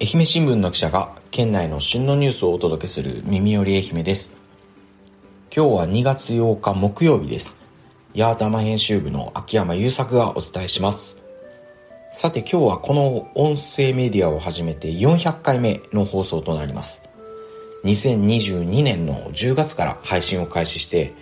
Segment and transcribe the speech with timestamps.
[0.00, 4.36] 愛媛新聞の記者が県内の旬のニュースをお届けする耳より愛媛です。
[5.54, 7.62] 今日は2月8日木曜日です。
[8.16, 11.22] 八幡編集部の秋山優作がお伝えします。
[12.10, 17.04] さて今日はこの音声メディアを始めて400回目の放送となります。
[17.84, 21.14] 2022年の10月から配信を開始して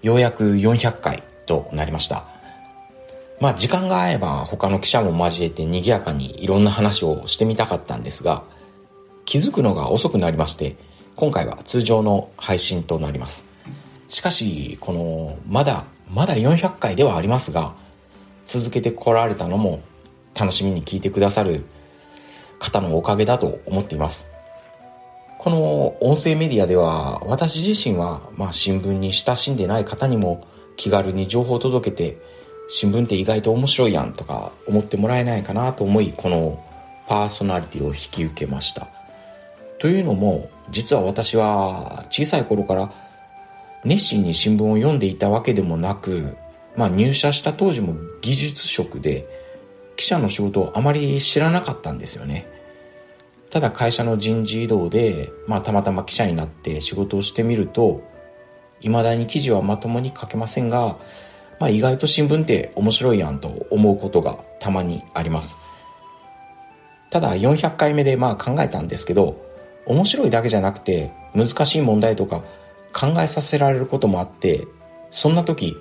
[0.00, 2.37] ようやく400回となりました。
[3.40, 8.42] まあ時間が合えば他の記者も交えて賑やかにいろんな話をしてみたかったんですが、
[9.24, 10.76] 気づくのが遅くなりまして、
[11.14, 13.46] 今回は通常の配信となります。
[14.08, 17.74] しかし、この、まだ、まだ400回ではありますが、
[18.46, 19.82] 続けてこられたのも
[20.38, 21.66] 楽しみに聞いてくださる
[22.58, 24.30] 方のおかげだと思っています。
[25.38, 30.46] この音声メディアでは私自身はまあ新聞に親しんでない方にも
[30.76, 32.18] 気軽に情報を届けて
[32.68, 36.62] 新聞って意外と面白いやんとか思ってもらえないかなと思いこの
[37.08, 38.88] パーソナリティを引き受けました。
[39.78, 42.92] というのも実は私は小さい頃から
[43.84, 46.36] 熱心に新聞を読んでいたわけでもなく、
[46.76, 49.26] まあ、入社した当時も技術職で
[49.96, 52.46] 記者の仕事をあまり知らなかったんですよね。
[53.50, 58.02] ただ会社の人事異動で、まあ、たまたま記者になって仕事をしてみると
[58.80, 60.98] 未だに記事はまともに書けませんが
[61.60, 65.58] まあ、意外と新聞って面白いやんと思うことがたまにあります。
[67.10, 69.42] ただ400回目でまあ考えたんですけど
[69.86, 72.42] 面白いだけじゃなくて難しい問題とか
[72.92, 74.66] 考えさせられることもあって
[75.10, 75.76] そんな時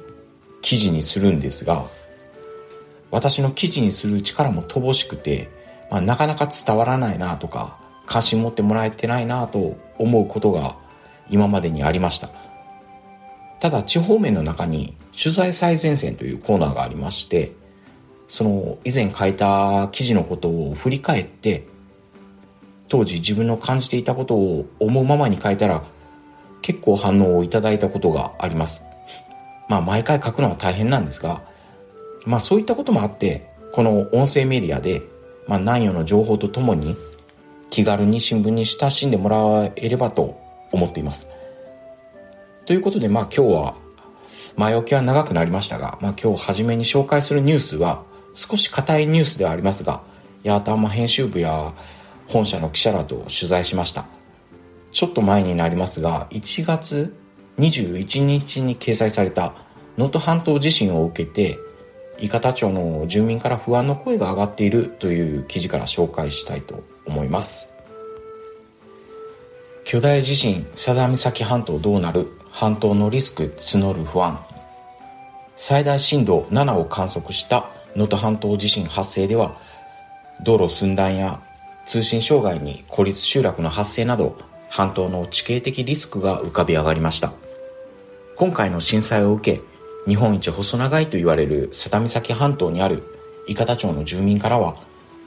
[0.61, 1.85] 記事にするんですが
[3.11, 5.49] 私の記事にする力も乏しくて、
[5.91, 10.77] まあ、なかなか伝わらないなとか関心持ってもらえてないなと思うことが
[11.29, 12.29] 今までにありました。
[13.59, 17.53] ただ地方面の中に取材最前線というコーナーがありまして
[18.27, 21.65] その以前書いた記事のことを振り返って
[22.87, 25.83] 当時自分の感じていたことを思うままに書いたら
[26.61, 28.83] 結構反応をいただいたことがあります。
[29.69, 31.41] まあ毎回書くのは大変なんですが
[32.25, 35.01] まあそういったこともあってこの音声メディアで、
[35.47, 36.95] まあ、南予の情報とともに
[37.69, 40.39] 気軽に新聞に親しんでもらえればと
[40.71, 41.27] 思っています。
[42.65, 43.86] ということでまあ今日は
[44.57, 48.03] 前置きは長くなりましたが、まあ、今日初めに紹介するニュースは
[48.33, 50.01] 少し硬いニュースではありますが、
[50.41, 51.73] ヤータンマ編集部や
[52.27, 54.05] 本社の記者らと取材しました。
[54.91, 57.15] ちょっと前になりますが、1月
[57.59, 59.53] 21日に掲載された
[59.95, 61.59] 能登半島地震を受けて、
[62.19, 67.69] 伊方町の住民から不安の声が上がっているという記事から紹介したいと思います。
[69.83, 74.46] 巨大地震、佐田岬半島どうなる半島のリスク募る不安
[75.59, 79.57] 最大震度7を観測した能登半島地震発生では
[80.43, 81.41] 道路寸断や
[81.87, 84.37] 通信障害に孤立集落の発生など
[84.69, 87.33] 半島の地形的リスクが浮かび上がりました。
[88.35, 89.61] 今回の震災を受け
[90.07, 93.01] 日本一細長いと言われる佐多岬半島にある
[93.47, 94.75] 伊方町の住民からは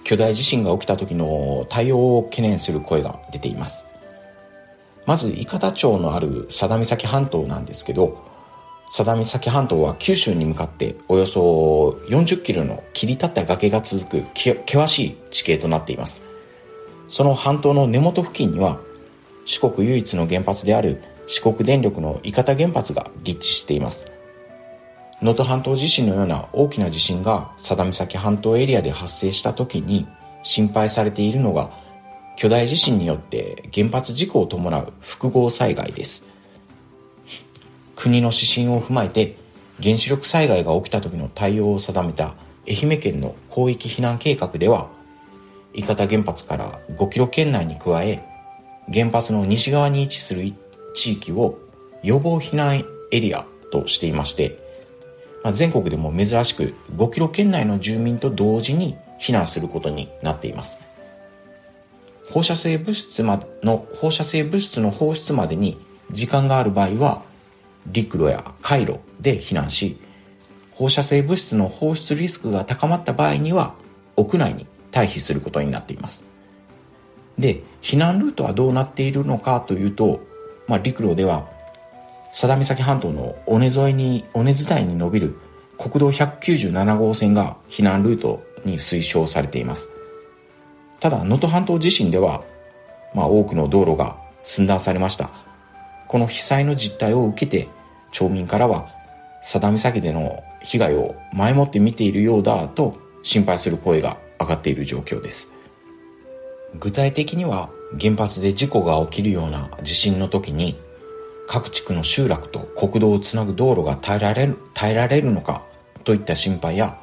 [0.05, 3.85] 巨大地震が起きた時の対応を懸念する声が出ています。
[5.07, 8.30] まず伊方町のある佐田岬半島なんですけど
[8.91, 16.25] 佐田岬半島は九州に向かっておよそ40キロの切り立った崖が続く険しい地形となっています
[17.07, 18.81] その半島の根元付近には
[19.45, 24.11] 四国唯一の原発である四国電力の伊方原発が立地しています
[25.23, 30.09] 能登半島地震のような大きな地震が佐田岬半島エリアで発生した時に
[30.43, 31.71] 心配されているのが
[32.37, 36.27] 巨大地震によって原発事故を伴う複合災害です。
[38.01, 39.37] 国の指針を踏まえて
[39.83, 42.35] 原子力災害が起きた時の対応を定めた
[42.67, 44.89] 愛媛県の広域避難計画では、
[45.75, 48.27] 伊方原発から5キロ圏内に加え、
[48.91, 50.45] 原発の西側に位置する
[50.95, 51.59] 地域を
[52.03, 54.59] 予防避難エリアとしていまして、
[55.45, 60.79] まあ、全国でも珍しく5キロ圏内の住民と同時に避難することになっています。
[62.31, 65.79] 放射性物質まの放射性物質の放出までに
[66.11, 67.30] 時間がある場合は
[67.87, 69.99] 陸路や海路で避難し
[70.73, 73.75] 放射性物質の放出リスクが高まった場合には
[74.17, 76.25] 屋内に退避することになっています
[77.39, 80.21] で避難ルートはどうなっているのかというと、
[80.67, 81.49] まあ、陸路では
[82.31, 85.37] 佐田岬半島の尾根沿いに尾根伝いに伸びる
[85.79, 89.89] 国道197号線が避難ルートに推奨されています
[91.01, 92.45] ただ、能登半島地震では、
[93.15, 95.31] まあ、多くの道路が寸断されました。
[96.11, 97.69] この被災の実態を受けて、
[98.11, 98.89] 町民からは、
[99.43, 105.53] 佐田岬での被害を前もって見ているようだと心配する声が上がっている状況です。
[106.81, 107.71] 具体的には
[108.01, 110.77] 原発で事故が起きるような地震の時に
[111.47, 115.63] 各地区の集落と国道をつなぐ道路が耐えられる耐えられるのか
[116.03, 116.99] といった心配や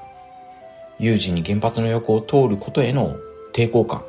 [0.99, 3.15] 有事に原発の横を通ることへの
[3.53, 4.03] 抵抗感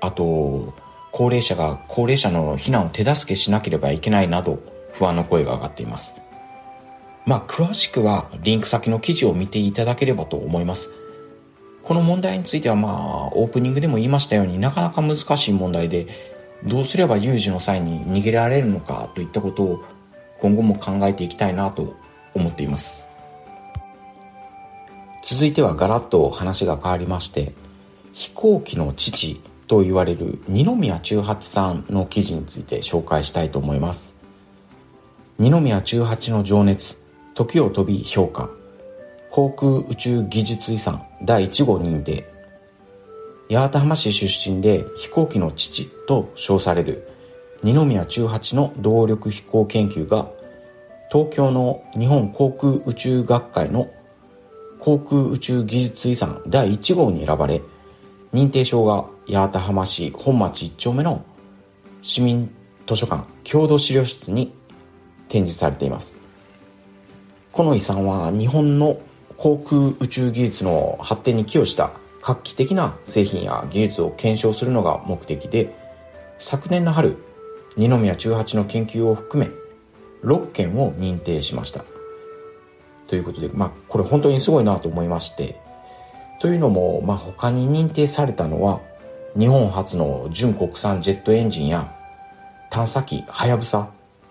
[0.00, 0.72] あと
[1.12, 4.60] 高齢者が高齢者の避難を手助けしなければいけないなど
[4.92, 6.14] 不安の声が上がっています。
[7.26, 10.90] まあ詳しくはリンク先の記事を見ていただければと思います。
[11.82, 16.06] この問題についてはまあオープニングでも言いましたようになかなか難しい問題で
[16.64, 19.84] どうすれば有事の際に逃げられるのかといったことを
[20.38, 21.96] 今後も考えていきたいなと
[22.34, 23.06] 思っています。
[25.22, 27.52] 続いてはガラッと話が変わりまして
[28.12, 34.16] 飛行機の父と言われる二宮中八さんの記事について紹介したいと思います。
[35.38, 37.00] 二宮中八の情熱
[37.36, 38.50] 時を飛び評価。
[39.30, 42.28] 航空宇宙技術遺産第1号認定。
[43.48, 47.08] 八幡浜市出身で飛行機の父と称される
[47.62, 50.28] 二宮中八の動力飛行研究が
[51.12, 53.88] 東京の日本航空宇宙学会の
[54.80, 57.62] 航空宇宙技術遺産第1号に選ばれ
[58.32, 61.24] 認定証が八幡浜市本町1丁目の
[62.02, 62.50] 市民
[62.86, 64.52] 図書館郷土資料室に
[65.28, 66.16] 展示されています。
[67.52, 69.00] この遺産は日本の
[69.36, 71.90] 航空宇宙技術の発展に寄与した
[72.22, 75.74] 画期的な製品や技術を検証するのが目的で
[76.38, 77.16] 昨年の春
[77.76, 79.50] 二宮中八の研究を含め
[80.22, 81.84] 6件を認定しました。
[83.08, 85.60] ということでまあこれ本当にすごいなと思いまして
[86.40, 88.80] というのも、まあ、他に認定されたのは
[89.38, 91.94] 日本初の純国産ジェットエンジンや
[92.70, 93.90] 探査機はやぶさ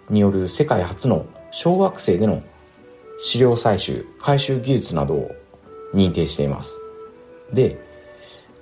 [0.09, 2.41] による世界初の小惑星での
[3.21, 5.31] 資料採集回収技術などを
[5.93, 6.81] 認定しています。
[7.53, 7.79] で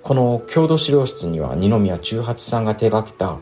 [0.04, 3.40] この郷土資料室には二宮中八さんが手掛けた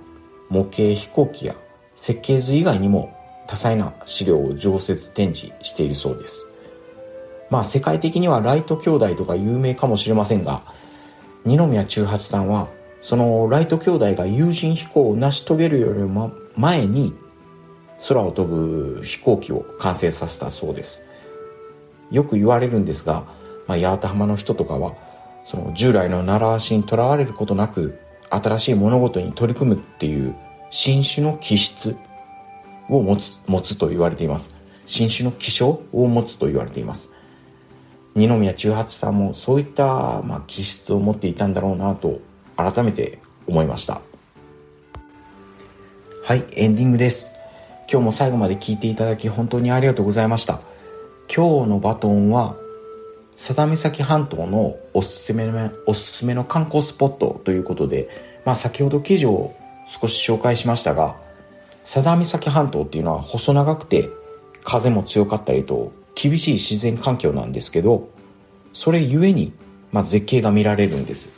[0.49, 1.55] 模型飛行機や
[1.95, 3.15] 設計図以外にも
[3.47, 6.47] 多彩な資料を常設展示しているそうです。
[7.55, 10.61] まあ世界的にはライト兄弟とか有名かもしれませんが
[11.45, 12.67] 二宮中八さんは
[12.99, 17.13] そのライト兄弟が有人飛行を成し遂げるよりも前に
[18.09, 21.01] 空を飛ぶ飛行機を完成させたそうです。
[22.11, 23.23] よく言われるんですが、
[23.67, 24.93] まあ、八幡浜の人とかは
[25.45, 27.97] その従来の習わしにとらわれることなく
[28.29, 30.35] 新しい物事に取り組むっていう
[30.71, 31.95] 新種の気質
[32.89, 34.53] を持つ持つと言われています。
[34.85, 37.14] 新種の気象を持つと言われています。
[38.15, 42.21] 二宮中八さんもそういった、まあ、気質を持っていたんだろうなと
[42.55, 44.01] 改めて思いました。
[46.23, 47.31] はいエンディングです。
[47.91, 50.61] 今日も最後まで聞いていただき本当にありがとうございました。
[51.33, 52.55] 今日のバトンは
[53.35, 58.09] 佐田岬半島のおすすめのおすすめの観光スポットということで、
[58.45, 59.53] まあ、先ほど記事を
[59.85, 61.17] 少し紹介しましたが
[61.83, 64.09] 佐田岬半島っていうのは細長くて
[64.63, 68.09] 風も強かったりと厳しい自然環境なんですけど
[68.73, 69.53] それゆえに、
[69.91, 71.29] まあ、絶景が見られるんです。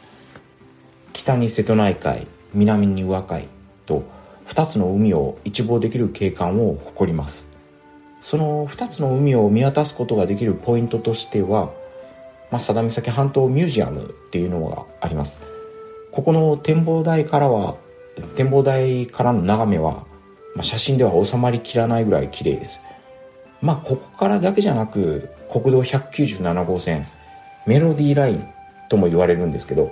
[1.13, 3.47] 北に瀬戸内海南に宇和海
[3.85, 4.03] と
[4.47, 7.47] 2つの海を一望できる景観を誇ります。
[8.21, 15.39] その2つの海を見渡すことができるポイントとしては、まあ、佐田岬半島ミュージアムっていうのがあります。
[16.11, 17.75] ここの展望台からは
[18.35, 20.05] 展望台からの眺めは、
[20.55, 22.81] まあ、写真では収まりきらないぐらい綺麗です。
[23.61, 27.07] まあここからだけじゃなく国道197号線
[27.65, 28.47] メロディーライン
[28.89, 29.91] とも言われるんですけど、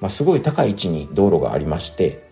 [0.00, 2.28] まあ、すごい高い位置に道路がありまして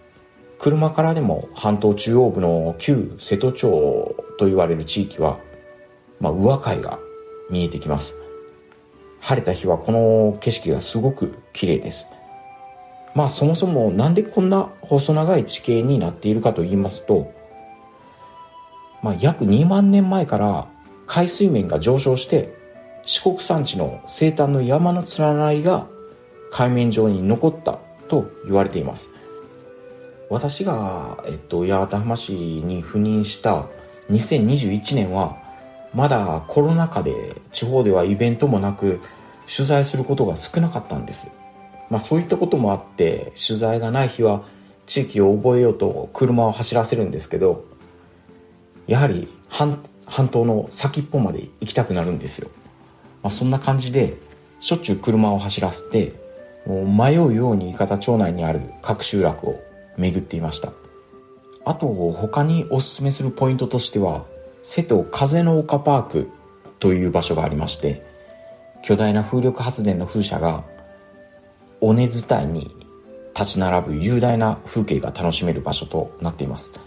[0.59, 5.39] 車からでも半島中央部の旧瀬戸町と言われる地域は、
[6.21, 6.99] まあ、宇和海が
[7.51, 8.17] 見えてきます。
[9.21, 12.09] 晴れた日はこの景色がすごく綺麗です。
[13.15, 17.33] まあそもそもなんでこんな細長い地形になっているかと言いますと、
[19.03, 20.69] まあ約2万年前から
[21.07, 22.55] 海水面が上昇して
[23.05, 25.87] 四国山地の西端の山の連なりが
[26.51, 27.79] 海面上に残った
[28.09, 29.11] と言われています。
[30.31, 33.67] 私が、えっと、八幡浜市に赴任した
[34.11, 35.39] 2021年は
[35.95, 39.01] まだコロナ禍で地方ではイベントもなく
[39.55, 41.29] 取材することが少なかったんです。
[41.89, 44.43] まあそういったこともあって取材がない日は
[44.87, 47.65] 地域を覚えようと車を走らせるんですけど
[48.89, 49.79] やはり半
[50.31, 52.51] 島の先っぽまで行きたくなるんですよ。
[53.23, 54.17] まあ、そんな感じで
[54.61, 56.15] しょっちゅう車を走らせて
[56.67, 59.61] もう迷うように伊方町内にある各集落を
[59.97, 60.73] 巡っていました
[61.65, 64.25] あと他におすすめするポイントとしては
[64.63, 66.31] 瀬戸風の丘パーク
[66.79, 68.05] という場所がありまして
[68.83, 70.65] 巨大な風力発電の風車が
[71.81, 72.75] 尾根伝いに
[73.35, 76.81] 立ち並ぶ雄大な風景が楽しめる場所となっています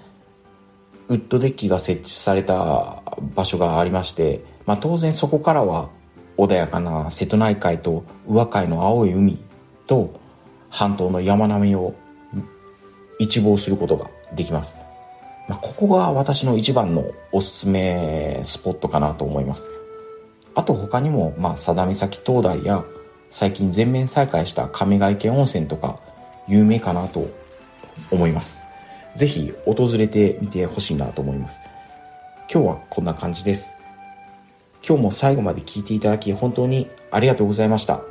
[1.12, 3.03] ウッドデッキが設置された
[3.36, 5.89] 場所がありまして、まあ、当然そこからは
[6.38, 9.38] 穏やかな瀬戸内海と宇和海の青い海
[9.88, 10.18] と
[10.70, 11.94] 半島の山並みを
[13.20, 14.77] 一望することができます、
[15.50, 19.70] まあ、ここが私の一番のおすすめスポットかなと思います。
[20.56, 22.86] あと他にも、まあ、佐田岬灯台や
[23.30, 26.00] 最近全面再開した亀ヶ池温泉とか
[26.48, 27.30] 有名かなと
[28.12, 28.61] 思います。
[29.15, 31.60] ぜひ訪れてみてほしいなと思います。
[32.51, 33.77] 今日はこんな感じです。
[34.88, 38.01] 今日も最後まで聞いていただき本当にありがとうございました。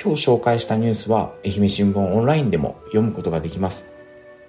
[0.00, 3.90] 今日紹介したニュースは愛媛新聞オンラインでも読むことができます。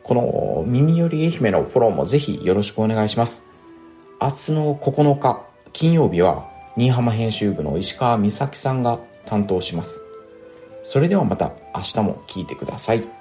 [0.04, 3.44] この耳より愛媛のフォローもぜひよろしくお願いします。
[4.22, 10.02] 明日の9日金曜日は新居浜編集部の石川美咲さんが担当します。
[10.82, 13.19] それではまた明日も聞いてください。